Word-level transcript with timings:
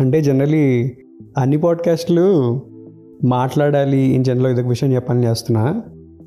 అంటే 0.00 0.20
జనరలీ 0.20 0.92
అన్ని 1.38 1.58
పాడ్కాస్ట్లు 1.58 2.60
మాట్లాడాలి 3.24 3.98
ఇన్ 3.98 4.24
జనరల్ 4.24 4.46
ఇదొక 4.46 4.66
విషయం 4.66 4.94
చెప్పని 4.94 5.26
చేస్తున్నా. 5.26 5.82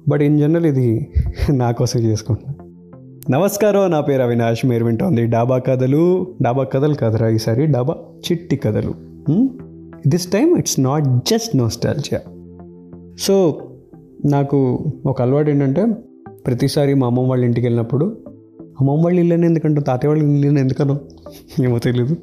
బట్ 0.08 0.22
ఇన్ 0.22 0.40
జనరల్ 0.40 0.66
ఇది 0.66 1.14
నా 1.54 1.72
కోసం 1.72 2.00
చేసుకుంటున్నా. 2.00 2.54
నమస్కారం 3.30 3.92
నా 3.92 4.02
పేరు 4.02 4.22
అవినాష్. 4.22 4.66
మీరు 4.66 4.86
వింటోంది 4.86 5.26
డాబా 5.26 5.58
కథలు. 5.58 6.34
డాబా 6.42 6.64
కథలు 6.64 6.94
కదరా 6.94 7.30
ఈసారి 7.30 7.66
డాబా 7.66 7.96
చిట్టి 8.32 8.56
కథలు. 8.56 8.94
This 10.08 10.32
time 10.32 10.58
it's 10.58 10.80
not 10.80 11.04
just 11.04 11.56
nostalgia 11.56 12.22
so 13.20 13.62
నాకు 14.26 14.86
ఒక 15.06 15.22
అలవాటు 15.22 15.50
ఏంటంటే 15.50 15.88
ప్రతిసారి 16.46 16.94
మా 16.94 17.08
అమ్మమ్మ 17.08 17.30
వాళ్ళ 17.30 17.46
ఇంటికి 17.46 17.68
వెళ్ళినప్పుడు 17.68 18.18
అమ్మమ్మ 18.80 19.04
వాళ్ళ 19.04 19.20
ఇల్లు 19.20 19.34
ఎందుకంటే 19.34 19.82
తాతయ్య 19.82 20.10
వాళ్ళ 20.10 20.24
ఇల్లు 20.24 20.60
ఎందుకనో 20.60 21.00
ఏమో 21.64 21.80
తెలీదు. 21.80 22.16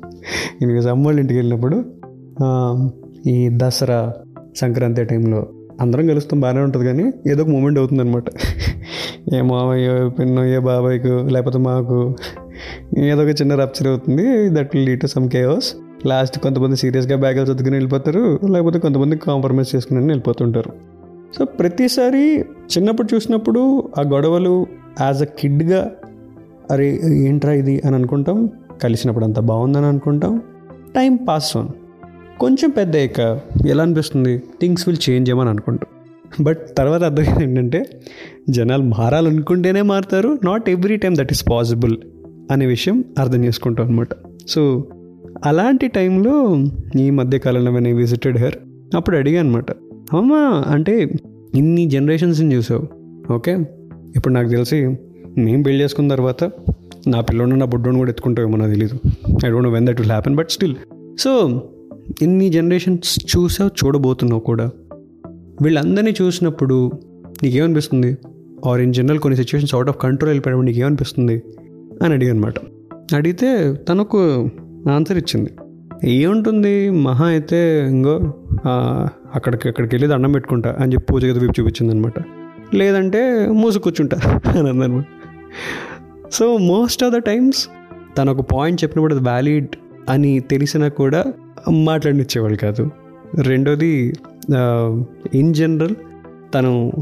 నేను 0.63 0.89
అమ్మ 0.89 1.07
వాళ్ళ 1.07 1.21
ఇంటికి 1.21 1.39
వెళ్ళినప్పుడు 1.39 1.85
ఈ 3.29 3.50
దసరా 3.53 4.13
సంక్రాంతి 4.57 5.04
టైంలో 5.04 5.46
అందరం 5.81 6.07
కలుస్తాం 6.07 6.41
బాగానే 6.41 6.61
ఉంటుంది 6.61 6.87
కానీ 6.87 7.13
ఏదో 7.31 7.43
ఒక 7.43 7.49
మూమెంట్ 7.49 7.79
అవుతుందనమాట 7.79 8.25
ఏ 9.35 9.40
మామయ్య 9.40 10.11
పిన్నో 10.18 10.45
ఏ 10.45 10.59
బాబాయ్కు 10.59 11.09
లేకపోతే 11.09 11.59
మాకు 11.59 12.14
ఏదో 12.99 13.23
ఒక 13.23 13.29
చిన్న 13.29 13.54
రప్చర్ 13.54 13.89
అవుతుంది. 13.89 14.49
That 14.49 14.77
will 14.77 14.87
lead 14.87 15.01
to 15.01 15.07
some 15.07 15.31
covers 15.31 15.75
lost 16.07 16.39
కొంతమంది 16.39 16.76
సీరియస్గా 16.76 17.17
బ్యాగులు 17.17 17.43
చదువుకుని 17.43 17.71
వెళ్ళిపోతారు 17.71 18.39
లేకపోతే 18.51 18.79
కొంతమంది 18.79 19.17
కాంప్రమైజ్ 19.17 19.76
చేసుకుని 19.76 20.01
వెళ్ళిపోతుంటారు. 20.01 20.73
సో 21.39 21.45
ప్రతిసారి 21.45 22.40
చిన్నప్పుడు 22.40 23.15
చూసినప్పుడు 23.15 23.90
ఆ 23.99 24.03
గొడవలు 24.03 24.67
యాజ్ 25.01 25.23
అ 25.23 25.25
కిడ్గా 25.25 25.90
అరే 26.71 27.01
ఏంట్రా 27.04 27.53
ఇది? 27.53 27.82
అని 27.87 27.95
అనుకుంటాం. 27.95 28.51
కలిసినప్పుడు 28.82 29.25
అంత 29.25 29.40
బాగుందని 29.40 29.86
అనుకుంటాం. 29.86 30.43
టైం 30.96 31.17
పాస్ 31.17 31.57
ఆన్ 31.57 31.68
కొంచెం 32.41 32.70
పెద్ద 32.70 32.97
అయ్యాక 32.97 33.41
ఎలా 33.67 33.83
అనిపిస్తుంది? 33.83 34.39
థింగ్స్ 34.39 34.89
విల్ 34.89 35.11
చేంజ్ 35.11 35.31
ఏమని 35.31 35.48
అనుకుంటాం. 35.48 35.92
బట్ 36.45 36.59
తర్వాత 36.78 37.03
అర్థమైంది 37.03 37.45
ఏంటంటే 37.45 37.84
జనాలు 38.51 38.83
మారాలనుకుంటేనే 38.83 39.83
మారుతారు. 39.83 40.39
Not 40.45 40.70
every 40.70 40.97
time 40.97 41.14
that 41.17 41.33
is 41.33 41.45
possible 41.51 41.97
అనే 42.51 42.67
విషయం 42.67 43.05
అర్థం 43.19 43.45
చేసుకుంటాం 43.45 43.86
అనమాట 43.86 44.09
సో 44.48 44.84
అలాంటి 45.45 45.89
టైంలో 45.89 46.64
ఈ 47.01 47.11
మధ్యకాలంలో 47.11 47.79
నేను 47.79 47.97
విజిటెడ్ 47.97 48.39
హెర్ 48.39 48.55
అప్పుడు 48.97 49.17
అడిగా 49.17 49.41
అనమాట 49.41 49.70
అమ్మా 50.12 50.64
అంటే 50.67 51.11
ఇన్ని 51.55 51.91
జనరేషన్స్ని 51.91 52.55
చూసావు 52.55 52.86
ఓకే 53.33 53.58
ఇప్పుడు 54.17 54.34
నాకు 54.34 54.48
తెలిసి 54.48 54.97
మేము 55.39 55.62
పెళ్ళి 55.62 55.84
చేసుకున్న 55.84 56.08
తర్వాత 56.08 56.45
నా 57.07 57.21
పిల్లోడు 57.21 57.51
నా 57.51 57.67
బుడ్డోని 57.67 57.97
కూడా 57.97 58.11
ఎత్తుకుంటావేమో 58.11 58.57
నాకు 58.57 58.71
తెలీదు. 58.71 58.99
I 59.47 59.51
don't 59.51 59.65
know 59.65 59.71
when 59.71 59.87
that 59.87 60.01
will 60.01 60.11
happen 60.11 60.35
but 60.35 60.51
still 60.51 60.75
so 61.19 61.63
ఇన్ని 62.23 62.48
జనరేషన్స్ 62.48 63.37
చూసావు 63.37 63.71
చూడబోతున్నావు 63.85 64.41
కూడా. 64.41 64.71
వీళ్ళందరినీ 65.63 66.15
చూసినప్పుడు 66.23 66.91
నీకేమనిపిస్తుంది? 67.43 68.17
ఆర్ 68.67 68.81
ఇన్ 68.81 68.95
జనరల్ 68.95 69.19
కొన్ని 69.19 69.37
సిచ్యువేషన్స్ 69.37 69.75
అవుట్ 69.75 69.89
ఆఫ్ 69.89 69.97
కంట్రోల్ 70.01 70.31
వెళ్ళిపోయినప్పుడు 70.31 70.67
నీకేమనిపిస్తుంది? 70.67 71.43
అని 72.03 72.15
అడిగా 72.15 72.33
అనమాట 72.33 72.55
అడిగితే 73.15 73.75
తనకు 73.89 74.48
ఆన్సర్ 74.91 75.19
ఇచ్చింది. 75.19 75.51
ఏముంటుంది? 76.05 76.91
మహా 76.91 77.27
అయితే 77.27 77.89
ఇంకో 77.91 78.35
అక్కడికి 79.35 79.69
అక్కడికి 79.69 79.95
వెళ్ళి 79.97 80.09
దండం 80.09 80.33
పెట్టుకుంటా 80.33 80.77
అని 80.81 80.93
చెప్పి 80.93 81.13
పూజ 81.13 81.25
గది 81.25 81.39
వైపు 81.39 81.61
చూపించింది 81.61 81.93
అనమాట 81.93 82.15
లేదంటే 82.75 83.47
మూసు 83.47 83.79
కూర్చుంటా 83.79 84.41
అని 84.47 84.69
అందనమాట 84.69 85.05
so 86.33 86.57
most 86.57 87.05
of 87.05 87.15
the 87.15 87.17
times 87.17 87.69
తను 88.19 88.33
ఒక 88.33 88.41
పాయింట్ 88.41 88.85
చెప్పినప్పుడు 88.85 89.15
అది 89.15 89.23
వ్యాలిడ్ 89.23 89.69
అని 90.09 90.41
తెలిసినా 90.41 90.89
కూడా 90.89 91.25
మాట్లాడినిచ్చేవాళ్ళు 91.71 92.59
కాదు. 92.59 92.91
రెండోది 93.43 94.13
ఇన్ 95.35 95.55
జనరల్ 95.55 95.95
తను 96.55 96.93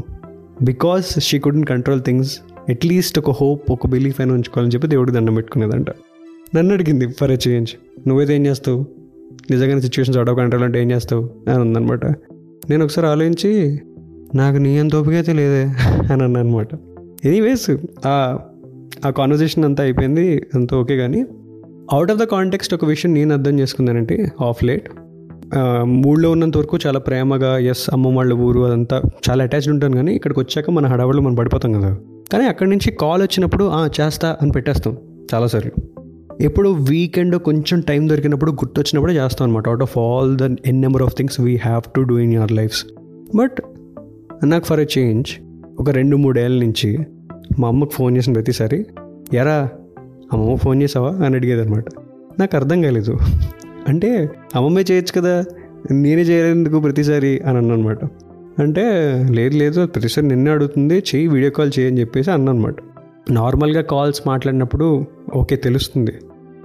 because 0.61 1.19
she 1.19 1.39
couldn't 1.39 1.69
control 1.69 2.01
things 2.01 2.39
at least 2.69 3.19
ఒక 3.19 3.29
హోప్ 3.29 3.71
ఒక 3.71 3.87
బిలీఫ్ 3.87 4.21
అయినా 4.21 4.33
ఉంచుకోవాలని 4.33 4.73
చెప్పి 4.73 4.87
దేవుడికి 4.87 5.17
దండం 5.17 5.35
పెట్టుకునేదంట. 5.35 5.89
నన్ను 6.55 6.73
అడిగింది 6.73 7.07
ఫర్ 7.07 7.31
ఎ 7.31 7.37
చేంజ్ 7.47 7.69
నువ్వైతే 8.07 8.35
ఏం 8.35 8.45
చేస్తావు? 8.45 8.85
నిజంగానే 9.51 9.81
సిచ్యువేషన్స్ 9.81 10.17
అవుట్ 10.17 10.29
ఆఫ్ 10.29 10.37
కంట్రోల్ 10.37 10.63
అంటే 10.63 10.81
ఏం 10.81 10.91
చేస్తావు? 10.91 11.29
అని 11.49 11.59
ఉందనమాట 11.59 12.05
నేను 12.69 12.85
ఒకసారి 12.85 13.07
ఆలోచించి 13.07 13.81
నాకు 14.35 14.57
నీ 14.57 14.77
అంత 14.77 14.95
ఓపిక 14.95 15.13
అయితే 15.13 15.33
లేదే 15.33 15.63
అని 16.13 16.23
అన్నా 16.23 16.39
అనమాట 16.39 16.67
ఎనీవేస్ 17.25 17.69
ఆ 19.05 19.09
కాన్వర్జేషన్ 19.09 19.65
అంతా 19.65 19.83
అయిపోయింది 19.83 20.47
అంత 20.55 20.73
ఓకే 20.73 20.97
కానీ 20.97 21.25
అవుట్ 21.91 22.11
ఆఫ్ 22.11 22.19
ద 22.19 22.23
కాంటెక్స్ట్ 22.23 22.73
ఒక 22.73 22.85
విషయం 22.85 23.13
నేను 23.13 23.33
అర్థం 23.33 23.59
చేసుకున్నానంటే 23.59 24.31
ఆఫ్ 24.41 24.63
లేట్ 24.63 24.89
మూడ్లో 25.83 26.31
ఉన్నంత 26.31 26.57
వరకు 26.57 26.79
చాలా 26.87 26.99
ప్రేమగా 26.99 27.57
ఎస్ 27.57 27.89
అమ్మ 27.89 28.07
వాళ్ళ 28.07 28.33
ఊరు 28.33 28.59
అదంతా 28.59 29.01
చాలా 29.29 29.43
అటాచ్డ్ 29.43 29.69
ఉంటాను 29.69 29.95
కానీ 29.95 30.15
ఇక్కడికి 30.15 30.39
వచ్చాక 30.39 30.69
మన 30.69 30.85
హడావులు 30.85 31.21
మనం 31.21 31.35
పడిపోతాం 31.35 31.73
కదా. 31.73 31.97
కానీ 32.31 32.45
అక్కడి 32.45 32.69
నుంచి 32.69 32.91
కాల్ 32.91 33.21
వచ్చినప్పుడు 33.21 33.71
చేస్తా 34.01 34.37
అని 34.41 34.51
పెట్టేస్తాం 34.51 34.97
చాలాసార్లు 35.33 35.71
ఎప్పుడు 36.41 36.69
వీకెండ్ 36.69 37.37
కొంచెం 37.37 37.79
టైం 37.81 38.09
దొరికినప్పుడు 38.09 38.51
గుర్తొచ్చినప్పుడు 38.51 39.11
చేస్తాం 39.11 39.47
అనమాట 39.47 39.67
out 39.67 39.81
of 39.81 39.97
all 39.97 40.37
the 40.37 40.55
N 40.65 40.81
number 40.81 41.03
of 41.03 41.15
things 41.15 41.41
we 41.41 41.55
have 41.55 41.81
to 41.95 42.01
do 42.01 42.19
in 42.19 42.33
your 42.33 42.51
lifes 42.51 42.85
but 43.35 43.61
నాకు 44.45 44.65
ఫర్ 44.65 44.79
ఎ 44.79 44.85
చేంజ్ 44.97 45.27
ఒక 45.79 45.89
రెండు 45.89 46.15
మూడేళ్ళ 46.15 46.63
నుంచి 46.63 46.97
మా 47.59 47.67
అమ్మకు 47.67 47.89
ఫోన్ 47.89 48.17
చేసిన 48.17 48.33
ప్రతిసారి 48.33 48.85
ఎరా 49.33 49.69
అమ్మమ్మ 50.33 50.55
ఫోన్ 50.55 50.83
చేసావా? 50.83 51.15
అని 51.25 51.35
అడిగేది 51.35 51.61
అనమాట 51.61 51.85
నాకు 52.39 52.55
అర్థం 52.55 52.81
కాలేదు. 52.81 53.17
అంటే 53.87 54.29
అమ్మమ్మే 54.55 54.85
చేయొచ్చు 54.91 55.21
కదా 55.21 55.43
నేనే 55.91 56.21
చేయలేందుకు 56.21 56.79
ప్రతిసారి 56.79 57.39
అని 57.39 57.57
అన్న 57.57 57.71
అనమాట 57.71 57.97
అంటే 58.59 58.83
లేదు 59.29 59.57
లేదు 59.57 59.85
ప్రతిసారి 59.85 60.27
నిన్నే 60.27 60.51
అడుగుతుంది 60.51 60.93
చెయ్యి 60.93 61.27
వీడియో 61.27 61.51
కాల్ 61.51 61.71
చేయని 61.79 61.99
చెప్పేసి 61.99 62.31
అన్నమాట 62.31 62.75
నార్మల్గా 63.31 63.81
కాల్స్ 63.81 64.27
మాట్లాడినప్పుడు 64.27 65.05
ఓకే 65.35 65.55
తెలుస్తుంది. 65.55 66.13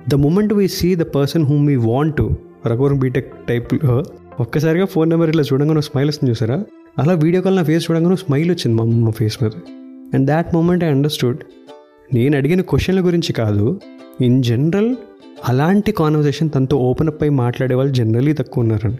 The 0.08 0.14
moment 0.14 0.52
we 0.52 0.68
see 0.68 0.94
the 0.94 1.02
person 1.02 1.44
whom 1.44 1.66
we 1.66 1.76
want 1.76 2.16
to 2.16 2.30
Raghuvaran 2.66 2.98
B Tech 2.98 3.46
type 3.48 3.74
ఒక్కసారిగా 4.40 4.84
ఫోన్ 4.84 5.10
నెంబర్ 5.10 5.28
ఇట్లా 5.28 5.42
చూడంగానే 5.52 5.80
స్మైల్ 5.80 6.08
వస్తుంది 6.08 6.30
చూసారా? 6.30 6.64
అలా 6.98 7.12
వీడియో 7.12 7.42
కాల్ 7.42 7.56
నా 7.56 7.62
ఫేస్ 7.62 7.90
చూడంగానే 7.90 8.16
స్మైల్ 8.16 8.50
వచ్చింది 8.50 8.76
మా 8.76 8.84
అమ్మ 8.84 9.10
ఫేస్ 9.10 9.42
మీద. 9.42 9.50
And 10.14 10.26
that 10.26 10.54
moment 10.54 10.84
I 10.84 10.86
understood 10.86 11.38
నేను 12.14 12.36
అడిగిన 12.36 12.60
క్వశ్చన్ల 12.60 13.00
గురించి 13.00 13.32
కాదు 13.32 13.80
ఇన్ 14.20 14.42
జనరల్ 14.42 14.96
అలాంటి 15.48 15.92
కాన్వర్సేషన్ 15.92 16.50
తనతో 16.54 16.76
ఓపెన్ 16.76 17.08
అప్ 17.08 17.22
అయి 17.22 17.30
మాట్లాడే 17.30 17.74
వాళ్ళు 17.74 17.92
జనరలీ 17.92 18.32
తక్కువ 18.32 18.62
ఉన్నారండి. 18.62 18.98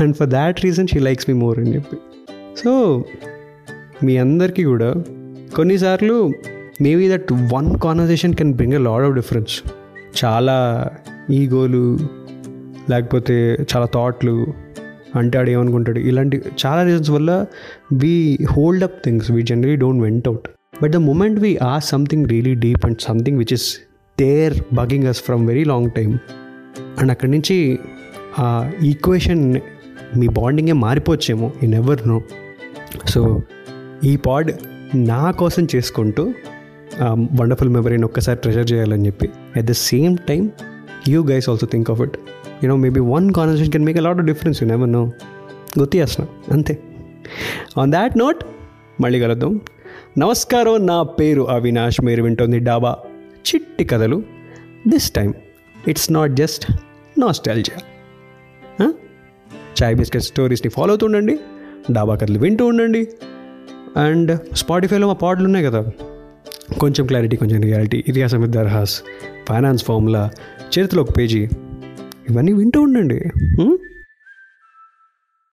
And 0.00 0.16
for 0.16 0.28
that 0.28 0.64
reason 0.64 0.86
she 0.86 0.98
likes 0.98 1.30
me 1.30 1.34
more 1.34 1.58
అని 1.58 1.74
చెప్పి. 1.74 1.96
సో 2.56 3.04
మీ 4.04 4.16
అందరికీ 4.16 4.64
కూడా 4.64 4.94
కొన్నిసార్లు 5.56 6.32
maybe 6.82 7.10
that 7.10 7.32
one 7.32 7.78
conversation 7.78 8.34
can 8.34 8.54
bring 8.54 8.74
a 8.74 8.78
lot 8.78 9.04
of 9.04 9.14
difference 9.14 9.62
చాలా 10.24 10.90
ఈగోలు 11.30 11.98
లేకపోతే 12.90 13.56
చాలా 13.76 13.86
థాట్లు 13.94 14.46
అంటాడు 15.14 15.50
ఏమనుకుంటాడు? 15.50 15.98
ఇలాంటి 15.98 16.42
చాలా 16.66 16.82
రీజన్స్ 16.82 17.10
వల్ల 17.10 17.46
we 17.92 18.38
hold 18.50 18.84
up 18.84 19.04
things 19.04 19.30
we 19.30 19.42
generally 19.42 19.76
don't 19.76 20.02
vent 20.02 20.28
out 20.28 20.48
but 20.82 20.92
the 20.92 20.96
moment 20.96 21.40
we 21.40 21.56
are 21.56 21.82
something 21.82 22.26
really 22.26 22.54
deep 22.54 22.86
and 22.86 22.98
something 23.00 23.38
which 23.38 23.52
is 23.52 23.76
there 24.20 24.54
bugging 24.74 25.06
us 25.06 25.22
from 25.22 25.46
very 25.46 25.64
long 25.64 25.90
time 25.90 26.18
and 26.98 27.10
అక్కడి 27.12 27.30
నుంచి 27.30 27.78
ఆ 28.38 28.70
ఈక్వేషన్ 28.84 29.60
మీ 30.16 30.28
బాండింగే 30.28 30.72
మారిపోవచ్చేమో 30.72 31.52
in 31.62 31.74
ever 31.74 32.08
know 32.08 32.22
so 33.06 33.42
ఈ 34.04 34.16
pod 34.16 34.52
నా 34.94 35.30
కోసం 35.30 35.66
చేసుకుంటూ 35.76 36.34
వండర్ఫుల్ 37.40 37.68
మెమరీని 37.68 38.04
ఒక్కసారి 38.04 38.38
ట్రెజర్ 38.38 38.72
చేయాలని 38.72 39.06
చెప్పి 39.06 39.28
at 39.56 39.66
the 39.66 39.72
same 39.72 40.16
time 40.28 40.50
you 41.08 41.26
guys 41.26 41.48
also 41.48 41.66
think 41.72 41.90
of 41.90 42.00
it 42.00 42.16
you know 42.64 42.76
maybe 42.76 43.00
one 43.00 43.32
conversation 43.32 43.72
can 43.72 43.84
make 43.84 43.98
a 43.98 44.00
lot 44.00 44.18
of 44.18 44.26
difference 44.26 44.62
you 44.62 44.68
never 44.68 44.92
know 44.92 45.12
గుర్తు 45.78 45.96
చేస్తున్నా 45.96 46.54
అంతే. 46.54 46.82
ఆన్ 47.78 47.92
దాట్ 47.92 48.18
నోట్ 48.18 48.44
మళ్ళీ 49.00 49.20
కలుద్దాం. 49.20 49.60
నమస్కారం 50.18 50.86
నా 50.86 51.02
పేరు 51.02 51.50
అవినాష్. 51.50 52.00
మీరు 52.04 52.22
వింటుంది 52.22 52.58
డాబా. 52.58 52.96
చిట్టి 53.36 53.84
కథలు. 53.84 54.22
This 54.88 55.10
time 55.10 55.32
it's 55.88 56.12
not 56.12 56.32
just 56.32 56.72
nostalgia 57.20 57.80
chai 59.82 59.96
biscuit 59.96 60.24
స్టోరీస్ని 60.24 60.70
follow 60.70 60.90
అవుతూ 60.90 61.06
ఉండండి. 61.06 61.38
డాబా 61.92 62.14
కథలు 62.14 62.38
వింటూ 62.38 62.66
ఉండండి. 62.66 63.08
అండ్ 63.96 64.56
స్పాటిఫైలో 64.56 65.06
మా 65.06 65.12
పాటలు 65.12 65.44
ఉన్నాయి 65.44 65.66
కదా. 65.66 65.84
కొంచెం 66.80 67.06
క్లారిటీ 67.06 67.36
కొంచెం 67.36 67.60
రియాలిటీ 67.60 68.04
ఇతిహాసం 68.08 68.40
విత్ 68.40 68.52
దర్హాస్. 68.52 69.02
ఫైనాన్స్ 69.48 69.84
ఫార్ములా 69.84 70.30
చరిత్రలో 70.78 71.02
ఒక 71.02 71.18
పేజీ. 71.18 71.48
ఇవన్నీ 72.30 72.52
వింటూ 72.52 72.82
ఉండండి. 72.82 73.20